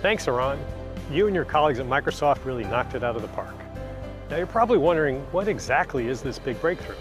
Thanks, 0.00 0.28
Aran. 0.28 0.60
You 1.10 1.26
and 1.26 1.34
your 1.34 1.44
colleagues 1.44 1.80
at 1.80 1.86
Microsoft 1.86 2.44
really 2.44 2.62
knocked 2.62 2.94
it 2.94 3.02
out 3.02 3.16
of 3.16 3.22
the 3.22 3.28
park. 3.28 3.56
Now 4.30 4.36
you're 4.36 4.46
probably 4.46 4.78
wondering, 4.78 5.22
what 5.32 5.48
exactly 5.48 6.06
is 6.06 6.22
this 6.22 6.38
big 6.38 6.60
breakthrough? 6.60 6.94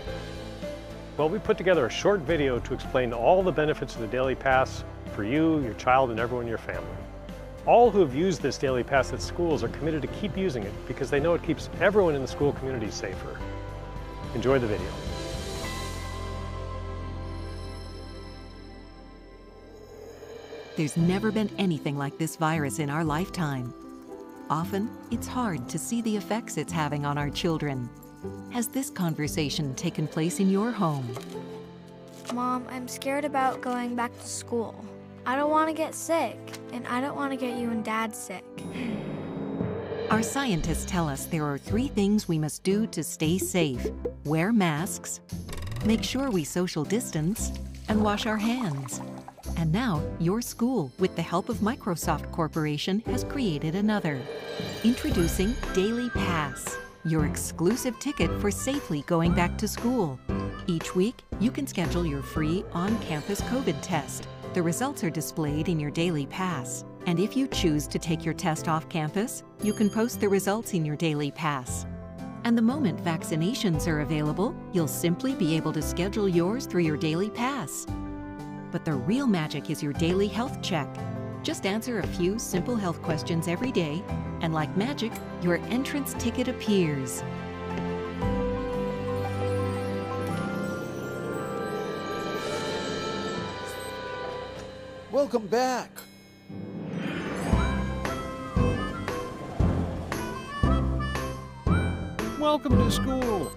Well, 1.15 1.29
we 1.29 1.37
put 1.37 1.59
together 1.59 1.85
a 1.85 1.91
short 1.91 2.21
video 2.21 2.57
to 2.57 2.73
explain 2.73 3.13
all 3.13 3.43
the 3.43 3.51
benefits 3.51 3.93
of 3.93 4.01
the 4.01 4.07
Daily 4.07 4.33
Pass 4.33 4.83
for 5.13 5.23
you, 5.23 5.59
your 5.59 5.75
child, 5.75 6.09
and 6.09 6.19
everyone 6.19 6.45
in 6.45 6.49
your 6.49 6.57
family. 6.57 6.87
All 7.67 7.91
who 7.91 7.99
have 7.99 8.15
used 8.15 8.41
this 8.41 8.57
Daily 8.57 8.83
Pass 8.83 9.13
at 9.13 9.21
schools 9.21 9.63
are 9.63 9.69
committed 9.69 10.01
to 10.01 10.07
keep 10.07 10.35
using 10.35 10.63
it 10.63 10.73
because 10.87 11.11
they 11.11 11.19
know 11.19 11.35
it 11.35 11.43
keeps 11.43 11.69
everyone 11.79 12.15
in 12.15 12.23
the 12.23 12.27
school 12.27 12.53
community 12.53 12.89
safer. 12.89 13.37
Enjoy 14.33 14.57
the 14.57 14.67
video. 14.67 14.89
There's 20.77 20.95
never 20.95 21.31
been 21.31 21.49
anything 21.57 21.97
like 21.97 22.19
this 22.19 22.35
virus 22.35 22.77
in 22.77 22.91
our 22.91 23.03
lifetime. 23.03 23.73
Often, 24.47 24.91
it's 25.09 25.25
hard 25.25 25.67
to 25.69 25.79
see 25.79 26.03
the 26.03 26.15
effects 26.15 26.55
it's 26.55 26.71
having 26.71 27.03
on 27.03 27.17
our 27.17 27.31
children. 27.31 27.89
Has 28.51 28.67
this 28.67 28.91
conversation 28.91 29.73
taken 29.73 30.07
place 30.07 30.39
in 30.39 30.51
your 30.51 30.71
home? 30.71 31.11
Mom, 32.31 32.63
I'm 32.69 32.87
scared 32.87 33.25
about 33.25 33.59
going 33.59 33.95
back 33.95 34.15
to 34.19 34.27
school. 34.27 34.85
I 35.25 35.35
don't 35.35 35.49
want 35.49 35.67
to 35.67 35.73
get 35.73 35.95
sick, 35.95 36.37
and 36.71 36.85
I 36.85 37.01
don't 37.01 37.15
want 37.15 37.31
to 37.31 37.37
get 37.37 37.57
you 37.57 37.71
and 37.71 37.83
Dad 37.83 38.15
sick. 38.15 38.45
Our 40.11 40.21
scientists 40.21 40.85
tell 40.85 41.09
us 41.09 41.25
there 41.25 41.45
are 41.45 41.57
three 41.57 41.87
things 41.87 42.27
we 42.27 42.37
must 42.37 42.61
do 42.61 42.85
to 42.87 43.03
stay 43.03 43.39
safe. 43.39 43.83
Wear 44.25 44.53
masks, 44.53 45.21
make 45.87 46.03
sure 46.03 46.29
we 46.29 46.43
social 46.43 46.83
distance, 46.83 47.51
and 47.89 48.03
wash 48.03 48.27
our 48.27 48.37
hands. 48.37 49.01
And 49.57 49.71
now, 49.71 50.03
your 50.19 50.39
school, 50.39 50.91
with 50.99 51.15
the 51.15 51.23
help 51.23 51.49
of 51.49 51.57
Microsoft 51.57 52.31
Corporation, 52.31 53.01
has 53.07 53.23
created 53.23 53.73
another. 53.73 54.21
Introducing 54.83 55.55
Daily 55.73 56.11
Pass, 56.11 56.77
your 57.03 57.25
exclusive 57.25 57.97
ticket 57.99 58.29
for 58.39 58.51
safely 58.51 59.01
going 59.07 59.33
back 59.33 59.57
to 59.57 59.67
school. 59.67 60.19
Each 60.67 60.95
week, 60.95 61.23
you 61.39 61.49
can 61.49 61.65
schedule 61.65 62.05
your 62.05 62.21
free 62.21 62.63
on-campus 62.71 63.41
COVID 63.41 63.77
test. 63.81 64.27
The 64.53 64.61
results 64.61 65.03
are 65.03 65.09
displayed 65.09 65.69
in 65.69 65.79
your 65.79 65.91
Daily 65.91 66.27
Pass. 66.27 66.85
And 67.07 67.19
if 67.19 67.35
you 67.35 67.47
choose 67.47 67.87
to 67.87 67.97
take 67.97 68.23
your 68.23 68.35
test 68.35 68.67
off 68.67 68.87
campus, 68.89 69.41
you 69.63 69.73
can 69.73 69.89
post 69.89 70.21
the 70.21 70.29
results 70.29 70.75
in 70.75 70.85
your 70.85 70.95
Daily 70.95 71.31
Pass. 71.31 71.87
And 72.43 72.55
the 72.55 72.61
moment 72.61 73.03
vaccinations 73.03 73.87
are 73.87 74.01
available, 74.01 74.55
you'll 74.71 74.87
simply 74.87 75.33
be 75.33 75.55
able 75.55 75.73
to 75.73 75.81
schedule 75.81 76.29
yours 76.29 76.67
through 76.67 76.83
your 76.83 76.97
Daily 76.97 77.31
Pass. 77.31 77.87
But 78.71 78.83
the 78.83 78.93
real 78.93 79.27
magic 79.27 79.69
is 79.69 79.81
your 79.81 79.93
daily 79.93 80.27
health 80.27 80.61
check. 80.61 80.87
Just 81.41 81.65
answer 81.65 81.99
a 81.99 82.07
few 82.07 82.37
simple 82.37 82.75
health 82.75 83.01
questions 83.01 83.47
every 83.47 83.71
day, 83.71 84.03
and 84.41 84.53
like 84.53 84.75
magic, 84.75 85.11
your 85.41 85.57
entrance 85.69 86.13
ticket 86.15 86.49
appears. 86.49 87.23
Welcome 95.11 95.47
back. 95.47 95.89
Welcome 102.37 102.77
to 102.77 102.91
school. 102.91 103.51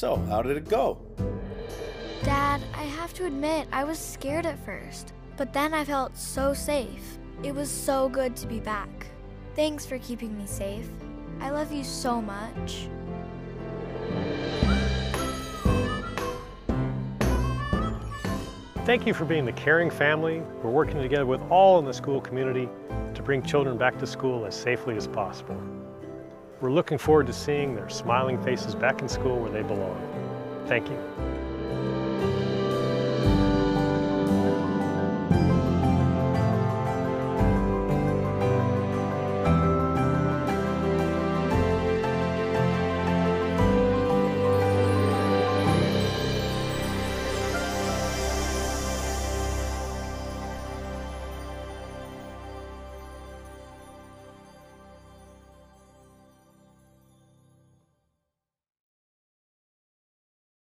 So, 0.00 0.16
how 0.16 0.40
did 0.40 0.56
it 0.56 0.66
go? 0.66 0.96
Dad, 2.22 2.62
I 2.74 2.84
have 2.84 3.12
to 3.14 3.26
admit, 3.26 3.68
I 3.70 3.84
was 3.84 3.98
scared 3.98 4.46
at 4.46 4.58
first, 4.64 5.12
but 5.36 5.52
then 5.52 5.74
I 5.74 5.84
felt 5.84 6.16
so 6.16 6.54
safe. 6.54 7.18
It 7.42 7.54
was 7.54 7.70
so 7.70 8.08
good 8.08 8.34
to 8.36 8.46
be 8.46 8.60
back. 8.60 8.88
Thanks 9.54 9.84
for 9.84 9.98
keeping 9.98 10.38
me 10.38 10.46
safe. 10.46 10.88
I 11.40 11.50
love 11.50 11.70
you 11.70 11.84
so 11.84 12.22
much. 12.22 12.88
Thank 18.90 19.06
you 19.06 19.14
for 19.14 19.24
being 19.24 19.44
the 19.44 19.52
caring 19.52 19.88
family. 19.88 20.42
We're 20.64 20.70
working 20.70 21.00
together 21.00 21.24
with 21.24 21.40
all 21.42 21.78
in 21.78 21.84
the 21.84 21.94
school 21.94 22.20
community 22.20 22.68
to 23.14 23.22
bring 23.22 23.40
children 23.40 23.78
back 23.78 23.96
to 24.00 24.04
school 24.04 24.44
as 24.44 24.60
safely 24.60 24.96
as 24.96 25.06
possible. 25.06 25.62
We're 26.60 26.72
looking 26.72 26.98
forward 26.98 27.28
to 27.28 27.32
seeing 27.32 27.76
their 27.76 27.88
smiling 27.88 28.42
faces 28.42 28.74
back 28.74 29.00
in 29.00 29.08
school 29.08 29.38
where 29.38 29.52
they 29.52 29.62
belong. 29.62 29.96
Thank 30.66 30.88
you. 30.88 31.29